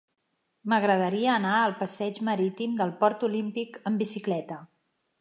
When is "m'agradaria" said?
0.71-1.29